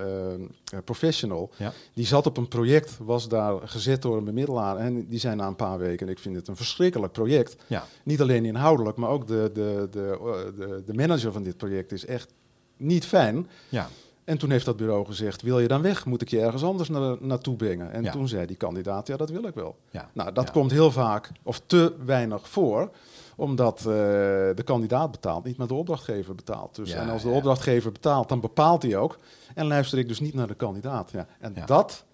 [0.73, 1.73] uh, professional, ja.
[1.93, 5.47] die zat op een project, was daar gezet door een bemiddelaar en die zijn na
[5.47, 7.85] een paar weken, en ik vind het een verschrikkelijk project, ja.
[8.03, 10.17] niet alleen inhoudelijk, maar ook de, de, de,
[10.57, 12.33] de, de manager van dit project is echt
[12.77, 13.47] niet fijn.
[13.69, 13.89] Ja.
[14.29, 16.05] En toen heeft dat bureau gezegd, wil je dan weg?
[16.05, 17.91] Moet ik je ergens anders na naartoe brengen?
[17.91, 19.77] En toen zei die kandidaat, ja, dat wil ik wel.
[19.91, 20.09] Ja.
[20.13, 22.91] Nou, dat komt heel vaak, of te weinig voor
[23.35, 26.75] omdat uh, de kandidaat betaalt, niet maar de opdrachtgever betaalt.
[26.75, 29.19] Dus, en als de opdrachtgever betaalt, dan bepaalt hij ook.
[29.55, 31.11] En luister ik dus niet naar de kandidaat.
[31.11, 31.27] Ja.
[31.39, 32.05] En Dat,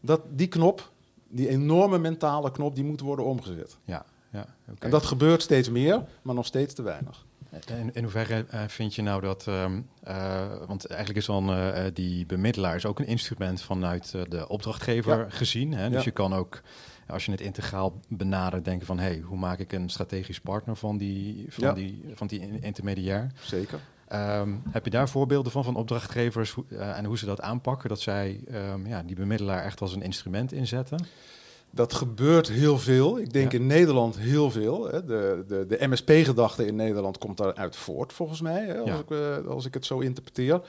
[0.00, 0.90] dat, die knop,
[1.28, 3.78] die enorme mentale knop, die moet worden omgezet.
[3.84, 4.46] Ja, ja,
[4.78, 7.24] En dat gebeurt steeds meer, maar nog steeds te weinig.
[7.78, 11.84] In, in hoeverre uh, vind je nou dat, um, uh, want eigenlijk is dan uh,
[11.92, 15.26] die bemiddelaar is ook een instrument vanuit de opdrachtgever ja.
[15.28, 15.72] gezien.
[15.72, 15.88] Hè?
[15.88, 16.04] Dus ja.
[16.04, 16.60] je kan ook,
[17.06, 20.76] als je het integraal benadert, denken van, hé, hey, hoe maak ik een strategisch partner
[20.76, 21.72] van die, van ja.
[21.72, 23.32] die, van die intermediair?
[23.40, 23.80] Zeker.
[24.08, 27.88] Ehm, heb je daar voorbeelden van, van opdrachtgevers en hoe ze dat aanpakken?
[27.88, 31.06] Dat zij ehm, ja, die bemiddelaar echt als een instrument inzetten?
[31.74, 33.18] Dat gebeurt heel veel.
[33.18, 34.88] Ik denk in Nederland heel veel.
[34.88, 35.04] Hè.
[35.04, 39.46] De, de, de MSP-gedachte in Nederland komt daaruit voort, volgens mij, hè, als, ik, uh,
[39.46, 40.60] als ik het zo interpreteer.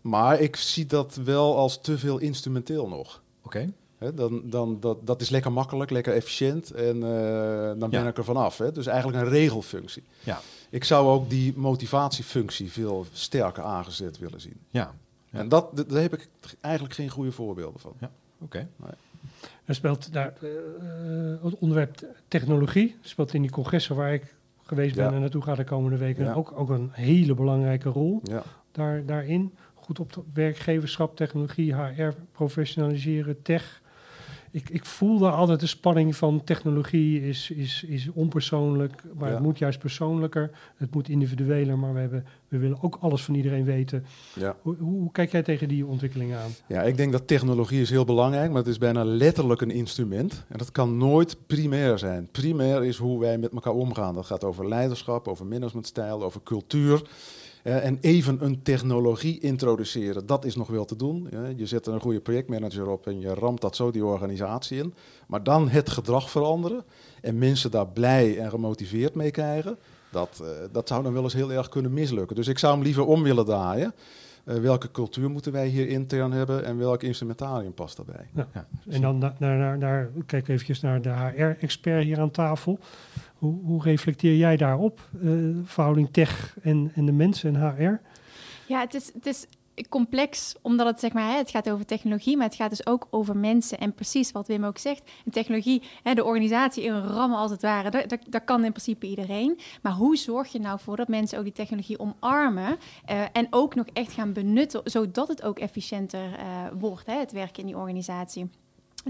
[0.00, 3.22] Maar ik zie dat wel als te veel instrumenteel nog.
[3.42, 3.72] Oké.
[4.14, 8.24] dan, dan, dat, dat is lekker makkelijk, lekker efficiënt en uh, dan ben ik er
[8.24, 8.58] vanaf.
[8.58, 8.72] Hè.
[8.72, 10.02] Dus eigenlijk een regelfunctie.
[10.20, 10.40] Ja.
[10.70, 14.60] Ik zou ook die motivatiefunctie veel sterker aangezet willen zien.
[14.70, 14.94] Ja.
[15.30, 16.28] En dat, daar heb ik
[16.60, 17.92] eigenlijk geen goede voorbeelden van.
[18.00, 18.10] Ja.
[18.40, 18.68] Oké.
[18.76, 18.92] Nee.
[19.64, 20.50] Er speelt daar uh,
[21.42, 25.64] het onderwerp technologie, speelt in die congressen waar ik geweest ben en naartoe ga de
[25.64, 28.42] komende weken ook, ook een hele belangrijke rol ja.
[28.72, 29.54] daar, daarin.
[29.74, 33.77] Goed op werkgeverschap, technologie, HR, professionaliseren, tech
[34.50, 39.58] ik, ik voelde altijd de spanning van technologie is, is, is onpersoonlijk, maar het moet
[39.58, 44.04] juist persoonlijker, het moet individueler, maar we, hebben, we willen ook alles van iedereen weten.
[44.34, 44.56] Ja.
[44.62, 46.50] Hoe, hoe, kijk jij tegen die ontwikkelingen aan?
[46.66, 50.44] Ja, ik denk dat technologie is heel belangrijk, maar het is bijna letterlijk een instrument.
[50.48, 52.28] En dat kan nooit primair zijn.
[52.30, 54.14] Primair is hoe wij met elkaar omgaan.
[54.14, 57.02] Dat gaat over leiderschap, over managementstijl, over cultuur.
[57.68, 61.28] Uh, en even een technologie introduceren, dat is nog wel te doen.
[61.56, 64.94] je zet er een goede projectmanager op en je ramt dat zo die organisatie in.
[65.26, 66.84] Maar dan het gedrag veranderen
[67.20, 69.78] en mensen daar blij en gemotiveerd mee krijgen,
[70.10, 72.36] dat, uh, dat zou dan wel eens heel erg kunnen mislukken.
[72.36, 73.94] Dus ik zou hem liever om willen draaien.
[74.44, 78.28] Uh, welke cultuur moeten wij hier intern hebben en welk instrumentarium past daarbij?
[78.34, 78.48] Ja.
[78.54, 78.66] Ja.
[78.88, 82.78] En dan naar, naar, naar, kijk eventjes naar de HR-expert hier aan tafel.
[83.38, 88.00] Hoe, hoe reflecteer jij daarop, uh, verhouding tech en, en de mensen en HR?
[88.66, 89.46] Ja, het is, het is
[89.88, 93.36] complex, omdat het zeg maar, het gaat over technologie, maar het gaat dus ook over
[93.36, 93.78] mensen.
[93.78, 95.82] En precies wat Wim ook zegt, een technologie,
[96.14, 99.58] de organisatie in rammen als het ware, dat, kan in principe iedereen.
[99.82, 102.76] Maar hoe zorg je nou voor dat mensen ook die technologie omarmen
[103.10, 107.32] uh, en ook nog echt gaan benutten, zodat het ook efficiënter uh, wordt, hè, het
[107.32, 108.50] werken in die organisatie?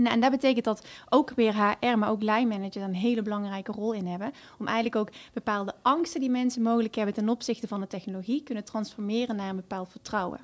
[0.03, 3.73] Nou, en dat betekent dat ook weer HR, maar ook line managers een hele belangrijke
[3.73, 4.33] rol in hebben.
[4.59, 8.65] Om eigenlijk ook bepaalde angsten die mensen mogelijk hebben ten opzichte van de technologie kunnen
[8.65, 10.41] transformeren naar een bepaald vertrouwen.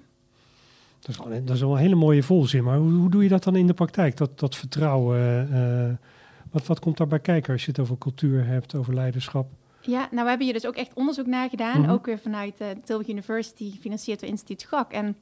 [1.01, 3.45] Dat is, dat is wel een hele mooie volzin, maar hoe, hoe, doe je dat
[3.45, 4.17] dan in de praktijk?
[4.17, 6.09] Dat, dat vertrouwen, uh,
[6.51, 9.47] wat, wat komt daarbij kijken als je het over cultuur hebt, over leiderschap?
[9.81, 11.93] Ja, nou we hebben hier dus ook echt onderzoek naar gedaan, mm -hmm.
[11.93, 14.93] ook weer vanuit uh, Tilburg University, gefinancierd door Instituut GAK.
[14.93, 15.17] En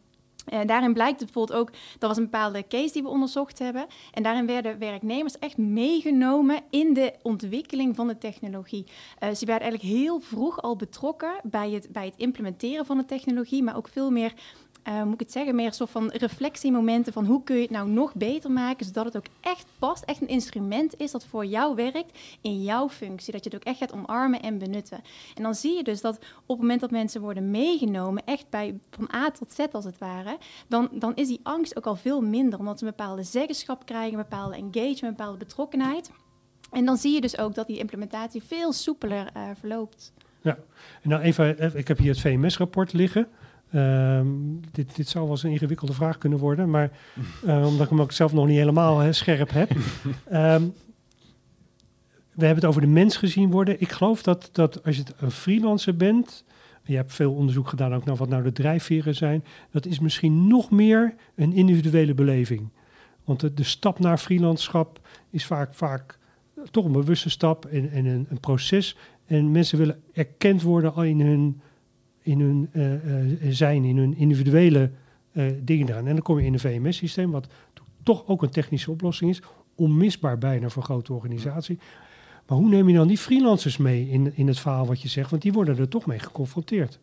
[0.49, 3.87] uh, daarin blijkt bijvoorbeeld ook, dat was een bepaalde case die we onderzocht hebben.
[4.13, 8.85] En daarin werden werknemers echt meegenomen in de ontwikkeling van de technologie.
[8.87, 13.05] Uh, ze werden eigenlijk heel vroeg al betrokken bij het, bij het implementeren van de
[13.05, 14.33] technologie, maar ook veel meer
[14.89, 17.89] uh, moet ik het zeggen, meer soort van reflectiemomenten van hoe kun je het nou
[17.89, 21.75] nog beter maken, zodat het ook echt past, echt een instrument is dat voor jou
[21.75, 25.01] werkt in jouw functie, dat je het ook echt gaat omarmen en benutten.
[25.35, 28.79] En dan zie je dus dat op het moment dat mensen worden meegenomen, echt bij
[28.91, 32.21] van A tot Z als het ware, dan, dan is die angst ook al veel
[32.21, 36.11] minder, omdat ze een bepaalde zeggenschap krijgen, een bepaalde engagement, een bepaalde betrokkenheid.
[36.71, 40.13] En dan zie je dus ook dat die implementatie veel soepeler uh, verloopt.
[40.41, 40.59] Ja,
[41.03, 43.29] en nou even, ik heb hier het VMS-rapport liggen.
[43.75, 46.91] Um, dit, dit zou wel eens een ingewikkelde vraag kunnen worden, maar
[47.45, 49.71] uh, omdat ik hem ook zelf nog niet helemaal hè, scherp heb.
[50.33, 50.75] um,
[52.33, 53.81] we hebben het over de mens gezien worden.
[53.81, 56.45] Ik geloof dat, dat als je een freelancer bent,
[56.85, 60.47] je hebt veel onderzoek gedaan ook naar wat nou de drijfveren zijn, dat is misschien
[60.47, 62.69] nog meer een individuele beleving.
[63.25, 66.19] Want de, de stap naar freelancerschap is vaak, vaak
[66.71, 68.97] toch een bewuste stap en, en een, een proces.
[69.27, 71.61] En mensen willen erkend worden al in hun
[72.23, 74.91] in hun uh, uh, zijn, in hun individuele
[75.33, 76.07] uh, dingen eraan.
[76.07, 77.47] En dan kom je in een VMS-systeem, wat
[78.03, 79.43] toch ook een technische oplossing is,
[79.75, 81.79] onmisbaar bijna voor grote organisatie.
[82.47, 85.31] Maar hoe neem je dan die freelancers mee in, in het verhaal wat je zegt?
[85.31, 86.99] Want die worden er toch mee geconfronteerd.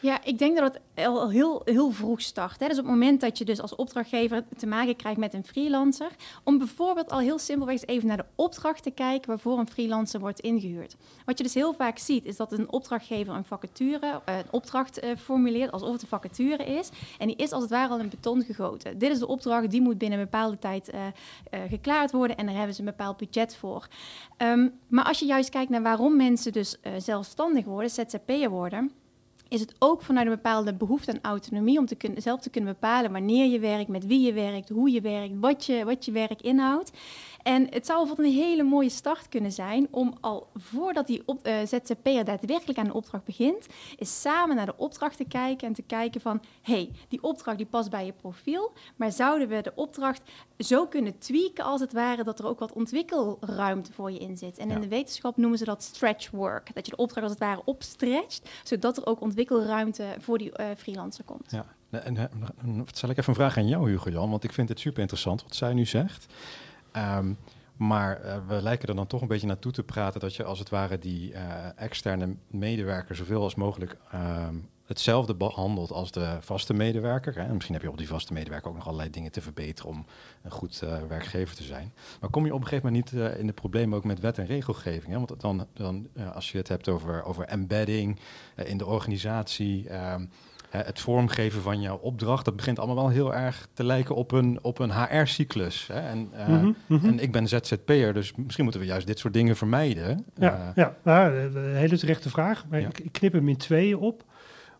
[0.00, 2.60] Ja, ik denk dat het al heel, heel vroeg start.
[2.60, 2.68] Hè.
[2.68, 6.10] Dus op het moment dat je dus als opdrachtgever te maken krijgt met een freelancer,
[6.44, 10.40] om bijvoorbeeld al heel simpelweg even naar de opdracht te kijken waarvoor een freelancer wordt
[10.40, 10.96] ingehuurd.
[11.24, 15.16] Wat je dus heel vaak ziet, is dat een opdrachtgever een vacature, een opdracht uh,
[15.16, 16.88] formuleert alsof het een vacature is.
[17.18, 18.98] En die is als het ware al in beton gegoten.
[18.98, 21.00] Dit is de opdracht, die moet binnen een bepaalde tijd uh,
[21.68, 23.88] geklaard worden en daar hebben ze een bepaald budget voor.
[24.36, 28.92] Um, maar als je juist kijkt naar waarom mensen dus zelfstandig worden, ZZP'er worden
[29.48, 32.72] is het ook vanuit een bepaalde behoefte aan autonomie om te kunnen, zelf te kunnen
[32.72, 36.12] bepalen wanneer je werkt, met wie je werkt, hoe je werkt, wat je, wat je
[36.12, 36.90] werk inhoudt.
[37.42, 41.46] En het zou bijvoorbeeld een hele mooie start kunnen zijn om al voordat die op,
[41.46, 45.74] uh, ZZP'er daadwerkelijk aan de opdracht begint, is samen naar de opdracht te kijken en
[45.74, 49.72] te kijken van, hey, die opdracht die past bij je profiel, maar zouden we de
[49.74, 50.22] opdracht
[50.58, 54.58] zo kunnen tweaken als het ware dat er ook wat ontwikkelruimte voor je in zit.
[54.58, 54.74] En ja.
[54.74, 57.62] in de wetenschap noemen ze dat stretch work, dat je de opdracht als het ware
[57.64, 61.50] opstretcht, zodat er ook ontwikkelruimte ontwikkelruimte voor die freelancer komt.
[61.50, 61.64] Ja.
[61.90, 64.80] En, en, stel ik even een vraag aan jou, Hugo Jan, want ik vind het
[64.80, 66.26] super interessant wat zij nu zegt.
[66.96, 67.36] Um,
[67.76, 70.58] maar uh, we lijken er dan toch een beetje naartoe te praten dat je als
[70.58, 71.34] het ware die
[71.76, 74.48] externe medewerker zoveel als mogelijk uh,
[74.88, 77.34] hetzelfde behandelt als de vaste medewerker.
[77.34, 77.52] Hè.
[77.52, 80.06] Misschien heb je op die vaste medewerker ook nog allerlei dingen te verbeteren om
[80.42, 81.92] een goed uh, werkgever te zijn.
[82.20, 84.46] Maar kom je op een gegeven moment niet in de problemen ook met wet en
[84.46, 85.12] regelgeving?
[85.12, 85.18] Hè?
[85.18, 88.18] Want dan, dan als je het hebt over, over embedding
[88.56, 90.24] in de organisatie ehm,
[90.70, 94.58] het vormgeven van jouw opdracht, dat begint allemaal wel heel erg te lijken op een,
[94.62, 95.88] op een HR-cyclus.
[95.88, 97.04] En, mm -hmm.
[97.04, 100.24] en ik ben ZZP'er, dus misschien moeten we juist dit soort dingen vermijden.
[100.34, 102.64] Ja, ja nou, een hele terechte vraag.
[102.68, 102.88] Maar ja.
[102.88, 104.24] ik, knip hem in tweeën op.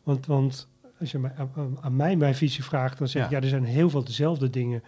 [0.09, 0.69] Want, want
[1.01, 1.33] als je mij,
[1.81, 3.37] aan, mij mijn visie vraagt, dan zeg ik, ja.
[3.37, 4.83] ja, er zijn heel veel dezelfde dingen.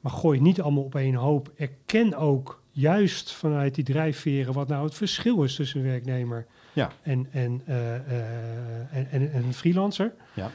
[0.00, 1.52] Maar gooi het niet allemaal op één hoop.
[1.56, 6.90] Erken ook juist vanuit die drijfveren wat nou het verschil is tussen een werknemer ja.
[7.02, 10.12] en, en, uh, en, en, en, een freelancer.
[10.34, 10.50] Ja.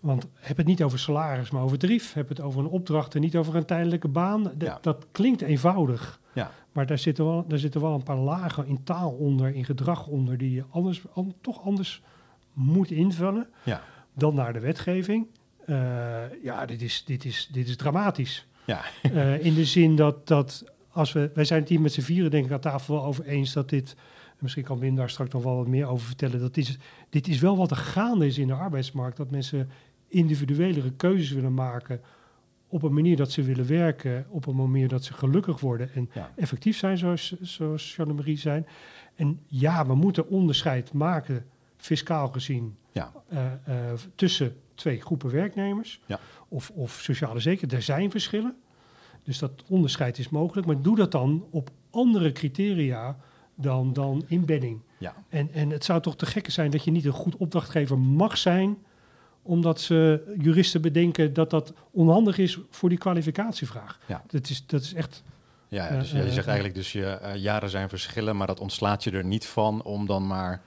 [0.00, 2.12] Want heb het niet over salaris, maar over tarief.
[2.12, 4.42] Heb het over een opdracht en niet over een tijdelijke baan.
[4.42, 4.78] Dat, ja.
[4.80, 6.20] dat klinkt eenvoudig.
[6.32, 6.50] Ja.
[6.72, 10.06] Maar daar zitten, wel, daar zitten wel een paar lagen in taal onder, in gedrag
[10.06, 12.02] onder, die je anders, an, toch anders
[12.58, 13.82] moet invullen ja.
[14.14, 15.26] dan naar de wetgeving.
[15.66, 18.46] Uh, ja, dit is, dit is, dit is dramatisch.
[18.64, 18.82] Ja.
[19.12, 22.30] uh, in de zin dat, dat als we, wij zijn het hier met z'n vieren
[22.30, 23.96] denk ik aan tafel wel over eens dat dit
[24.38, 26.40] misschien kan Wim daar straks nog wel wat meer over vertellen.
[26.40, 26.78] Dat is,
[27.10, 29.16] dit is wel wat er gaande is in de arbeidsmarkt.
[29.16, 29.70] Dat mensen
[30.08, 32.00] individuelere keuzes willen maken
[32.68, 36.10] op een manier dat ze willen werken, op een manier dat ze gelukkig worden en
[36.36, 38.66] effectief zijn, zoals, zoals Jeanne-Marie zijn.
[39.14, 41.46] En ja, we moeten onderscheid maken,
[41.78, 43.12] fiscaal gezien, ja.
[43.32, 43.38] uh,
[43.68, 43.74] uh,
[44.14, 46.20] tussen twee groepen werknemers ja.
[46.48, 47.72] of, of sociale zekerheid.
[47.72, 48.56] Er zijn verschillen,
[49.22, 53.16] dus dat onderscheid is mogelijk, maar doe dat dan op andere criteria
[53.54, 54.80] dan, dan inbedding.
[54.98, 55.14] Ja.
[55.28, 58.38] En, en het zou toch te gekke zijn dat je niet een goed opdrachtgever mag
[58.38, 58.78] zijn,
[59.42, 63.98] omdat ze juristen bedenken dat dat onhandig is voor die kwalificatievraag.
[64.06, 64.22] Ja.
[64.26, 65.22] Dat, is, dat is echt.
[65.68, 69.10] Ja, dus je zegt eigenlijk dus je uh, jaren zijn verschillen, maar dat ontslaat je
[69.10, 70.62] er niet van om dan maar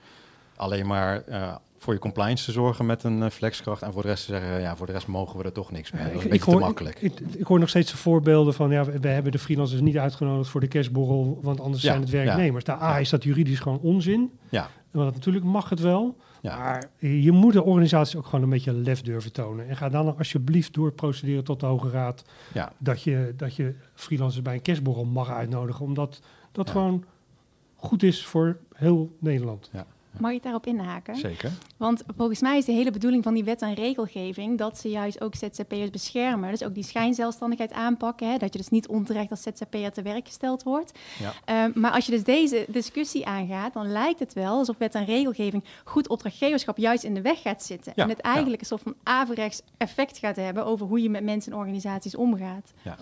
[0.62, 3.82] alleen maar uh, voor je compliance te zorgen met een uh, flexkracht.
[3.82, 5.90] En voor de rest te zeggen, ja, voor de rest mogen we er toch niks
[5.90, 6.04] mee.
[6.04, 7.00] Dat is een beetje hoor, te makkelijk.
[7.00, 9.98] Ik, ik, ik, hoor nog steeds de voorbeelden van, ja, we hebben de freelancers niet
[9.98, 12.64] uitgenodigd voor de kerstborrel, want anders ja, zijn het werknemers.
[12.66, 12.76] Ja.
[12.76, 14.30] Daar A, is dat juridisch gewoon onzin.
[14.48, 14.68] Ja.
[14.90, 16.16] Want natuurlijk mag het wel.
[16.42, 16.58] Ja.
[16.58, 19.68] Maar je moet de organisatie ook gewoon een beetje lef durven tonen.
[19.68, 22.24] En ga dan alsjeblieft doorprocederen tot de Hoge Raad.
[22.52, 22.72] Ja.
[22.78, 25.84] Dat, je, dat je freelancers bij een kerstborrel mag uitnodigen.
[25.84, 26.20] Omdat
[26.52, 27.04] dat gewoon
[27.76, 29.70] goed is voor heel Nederland.
[29.72, 29.86] Ja.
[30.18, 31.16] Mag ik daarop inhaken?
[31.16, 31.52] Zeker.
[31.76, 35.20] Want volgens mij is de hele bedoeling van die wet en regelgeving dat ze juist
[35.20, 36.50] ook ZZP'ers beschermen.
[36.50, 38.30] Dus ook die schijnzelfstandigheid aanpakken.
[38.30, 38.36] Hè?
[38.36, 40.98] Dat je dus niet onterecht als ZZP'er te werk gesteld wordt.
[41.46, 41.64] Ja.
[41.64, 45.04] Um, maar als je dus deze discussie aangaat, dan lijkt het wel alsof wet en
[45.04, 47.92] regelgeving goed opdrachtgeverschap juist in de weg gaat zitten.
[47.96, 48.02] Ja.
[48.02, 48.60] En het eigenlijk ja.
[48.60, 52.72] een soort van averechts effect gaat hebben over hoe je met mensen en organisaties omgaat.
[52.82, 52.96] Ja.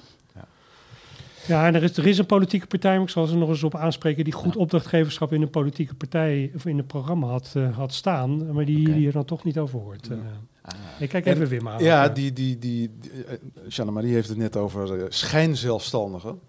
[1.50, 3.62] Ja, en er is, er is een politieke partij, maar ik zal ze nog eens
[3.62, 7.76] op aanspreken, die goed opdrachtgeverschap in een politieke partij of in een programma had, uh,
[7.76, 8.94] had staan, maar die, okay.
[8.94, 10.08] die er dan toch niet over hoort.
[10.10, 10.18] Uh,
[10.62, 10.74] ah.
[10.98, 11.82] Ik kijk even weer maar.
[11.82, 16.40] Ja, die, die, die, die uh, Marie heeft het net over schijnzelfstandigen.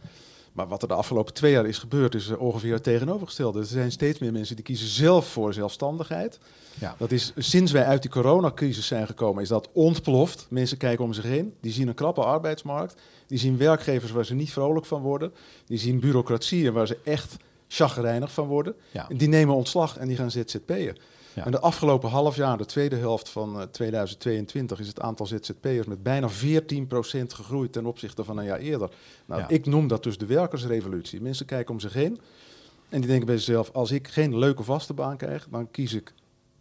[0.52, 3.60] Maar wat er de afgelopen twee jaar is gebeurd, is ongeveer het tegenovergestelde.
[3.60, 6.40] Er zijn steeds meer mensen die kiezen zelf voor zelfstandigheid.
[6.80, 6.96] Ja.
[6.98, 10.46] Dat is sinds wij uit die coronacrisis zijn gekomen, is dat ontploft.
[10.50, 14.34] Mensen kijken om zich heen, die zien een krappe arbeidsmarkt, die zien werkgevers waar ze
[14.34, 15.34] niet vrolijk van worden,
[15.66, 17.36] die zien bureaucratieën waar ze echt
[17.68, 18.76] chagrijnig van worden.
[18.92, 19.10] Ja.
[19.10, 20.98] En die nemen ontslag en die gaan ZZP'en.
[21.34, 21.46] Ja.
[21.46, 25.88] En de afgelopen half jaar, de tweede helft van uh, 2022, is het aantal ZZP'ers
[25.88, 26.34] met bijna 14%
[27.28, 28.89] gegroeid ten opzichte van een jaar eerder.
[29.26, 29.48] Nou, ja.
[29.50, 31.22] ik noem dat dus de werkersrevolutie.
[31.22, 32.20] Mensen kijken om zich heen
[32.89, 36.13] en die denken bij zichzelf: als ik geen leuke vaste baan krijg, dan kies ik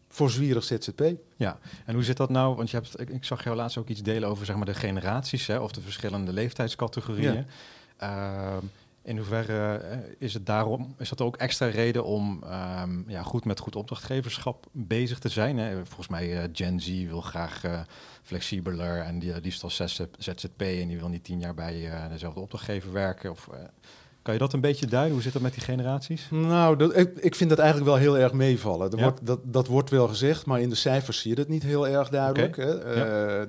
[0.09, 1.03] voor zwierig ZZP.
[1.37, 2.57] Ja, en hoe zit dat nou?
[2.57, 4.75] Want je hebt, ik, ik zag jou laatst ook iets delen over zeg maar, de
[4.75, 7.47] generaties hè, of de verschillende leeftijdscategorieën.
[7.99, 8.57] Ja.
[8.57, 8.63] Uh,
[9.03, 9.81] in hoeverre
[10.19, 12.45] is het daarom, is dat ook extra reden om
[12.83, 15.59] um, ja, goed met goed opdrachtgeverschap bezig te zijn?
[15.59, 15.87] Hè?
[15.87, 17.81] Volgens mij uh, Gen Z wil graag uh,
[18.23, 19.83] flexibeler en die liefst als
[20.19, 23.31] ZZP en die wil niet tien jaar bij uh, dezelfde opdrachtgever werken.
[23.31, 23.49] Of,
[24.23, 25.13] kan je dat een beetje duiden?
[25.13, 26.27] Hoe zit dat met die generaties?
[26.31, 28.91] Nou, dat, ik, ik vind dat eigenlijk wel heel erg meevallen.
[28.97, 29.03] Ja?
[29.03, 31.89] Wordt, dat, dat wordt wel gezegd, maar in de cijfers zie je dat niet heel
[31.89, 32.57] erg duidelijk.
[32.57, 32.67] Okay.
[32.67, 33.03] Hè?
[33.03, 33.47] Ja.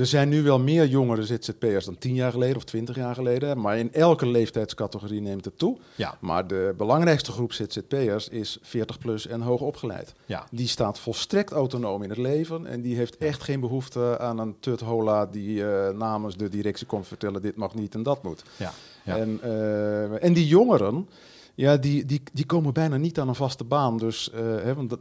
[0.00, 3.60] Er zijn nu wel meer jongere ZZP'ers dan tien jaar geleden of twintig jaar geleden.
[3.60, 5.78] Maar in elke leeftijdscategorie neemt het toe.
[5.94, 6.16] Ja.
[6.20, 10.12] Maar de belangrijkste groep ZZP'ers is 40 plus en hoog opgeleid.
[10.26, 10.46] Ja.
[10.50, 12.66] Die staat volstrekt autonoom in het leven.
[12.66, 16.86] En die heeft echt geen behoefte aan een tut hola die uh, namens de directie
[16.86, 17.42] komt vertellen...
[17.42, 18.42] dit mag niet en dat moet.
[18.56, 18.72] Ja.
[19.04, 19.16] Ja.
[19.16, 21.08] En, uh, en die jongeren
[21.54, 23.96] Ja, die, die, die komen bijna niet aan een vaste baan.
[23.96, 24.96] Dus hè, want,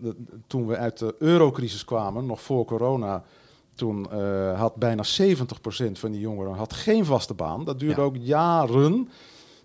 [0.47, 3.23] toen we uit de eurocrisis kwamen, nog voor corona,
[3.79, 4.13] toen
[4.55, 7.63] had bijna 70% van die jongeren had geen vaste baan.
[7.65, 9.09] Dat duurde ook jaren.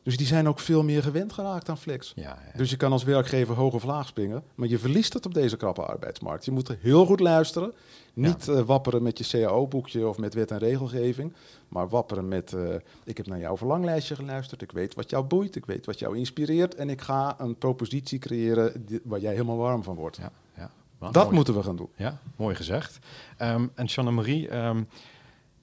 [0.04, 2.12] Dus die zijn ook veel meer gewend geraakt aan flex.
[2.16, 2.58] Ja, ja.
[2.58, 5.56] Dus je kan als werkgever hoog of laag springen, maar je verliest het op deze
[5.56, 6.44] krappe arbeidsmarkt.
[6.44, 7.72] Je moet heel goed luisteren.
[8.14, 11.32] Niet uh, wapperen met je CAO-boekje of met wet en regelgeving,
[11.68, 12.74] maar wapperen met: uh,
[13.04, 16.16] ik heb naar jouw verlanglijstje geluisterd, ik weet wat jou boeit, ik weet wat jou
[16.16, 20.16] inspireert en ik ga een propositie creëren waar jij helemaal warm van wordt.
[20.56, 20.70] Ja,
[21.12, 21.90] Dat moeten we gaan doen.
[21.96, 22.98] Ja, mooi gezegd.
[23.38, 24.88] Um, en Jeanne-Marie, um,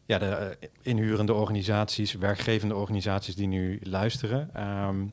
[0.05, 4.49] ja, de eh, inhurende organisaties, werkgevende organisaties die nu luisteren.
[4.53, 5.05] Ehm,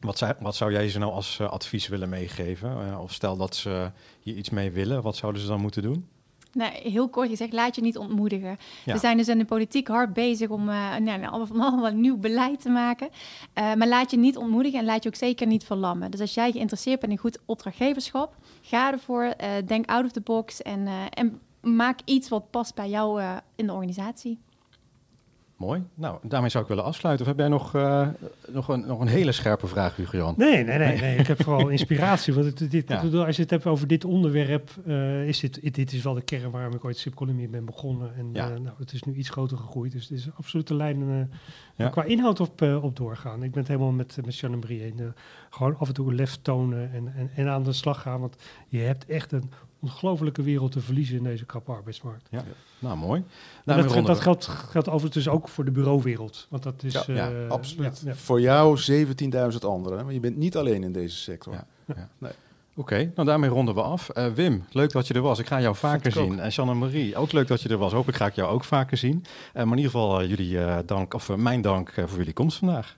[0.00, 2.86] wat, zou, wat zou jij ze nou als uh, advies willen meegeven?
[2.86, 6.08] Uh, of stel dat ze hier iets mee willen, wat zouden ze dan moeten doen?
[6.52, 8.58] Nou, heel kort gezegd, laat je niet ontmoedigen.
[8.84, 12.60] We zijn dus in de politiek hard bezig om uh, nou, allemaal een nieuw beleid
[12.60, 13.08] te maken.
[13.58, 16.10] Uh, maar laat je niet ontmoedigen en laat je ook zeker niet verlammen.
[16.10, 20.20] Dus als jij geïnteresseerd bent in goed opdrachtgeverschap, ga ervoor, uh, denk out of the
[20.20, 23.22] box en, en maak iets wat past bij jou
[23.56, 24.38] in de organisatie.
[25.60, 25.82] Mooi.
[25.94, 27.26] Nou, daarmee zou ik willen afsluiten.
[27.26, 28.08] Of heb jij nog, uh,
[28.48, 31.16] nog, een, nog een hele scherpe vraag, Hugo Nee, nee, nee, nee.
[31.16, 32.34] ik heb vooral inspiratie.
[32.34, 33.00] Want het, dit, ja.
[33.00, 36.50] als je het hebt over dit onderwerp, uh, is dit, dit is wel de kern
[36.50, 38.14] waarom ik ooit Subcolumnie ben begonnen.
[38.16, 38.48] En ja.
[38.48, 39.92] nou, het is nu iets groter gegroeid.
[39.92, 41.30] Dus het is absoluut de lijn
[41.80, 41.88] ja.
[41.88, 43.42] qua inhoud op, op doorgaan.
[43.42, 44.94] Ik ben het helemaal met, met Jeanne Brie
[45.50, 48.20] gewoon af en toe lef tonen en, en, en aan de slag gaan.
[48.20, 48.36] Want
[48.68, 52.28] je hebt echt een ongelofelijke wereld te verliezen in deze krappe arbeidsmarkt.
[52.30, 52.44] Ja,
[52.78, 53.24] nou mooi.
[53.64, 56.46] Nou, dat, dat geldt, geldt overigens ook voor de bureauwereld.
[56.50, 56.92] Want dat is.
[56.92, 58.02] Ja, ja uh, absoluut.
[58.04, 58.80] Ja, Voor jou
[59.52, 60.04] 17.000 anderen.
[60.04, 61.52] Maar je bent niet alleen in deze sector.
[61.86, 62.08] Ja.
[62.18, 62.32] Nee.
[62.80, 64.08] Oké, nou daarmee ronden we af.
[64.14, 65.38] Uh, Wim, leuk dat je er was.
[65.38, 66.40] Ik ga jou vaker zien.
[66.40, 67.92] En Jeanne-Marie, ook leuk dat je er was.
[67.92, 69.24] Hopelijk ga ik jou ook vaker zien.
[69.24, 72.96] Uh, maar in ieder geval jullie dank, of mijn dank voor jullie komst vandaag.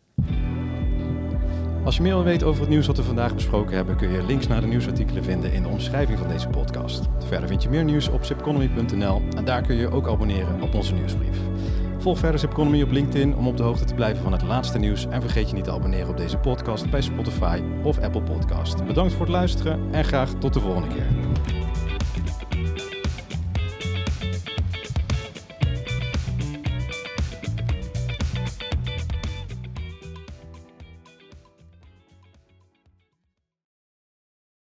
[1.85, 4.27] Als je meer wil weten over het nieuws wat we vandaag besproken hebben, kun je
[4.27, 7.09] links naar de nieuwsartikelen vinden in de omschrijving van deze podcast.
[7.19, 10.95] Verder vind je meer nieuws op zipconomy.nl en daar kun je ook abonneren op onze
[10.95, 11.39] nieuwsbrief.
[12.03, 15.07] Volg verder Zipconomy op LinkedIn om op de hoogte te blijven van het laatste nieuws
[15.07, 18.87] en vergeet je niet te abonneren op deze podcast bij Spotify of Apple Podcast.
[18.87, 21.07] Bedankt voor het luisteren en graag tot de volgende keer.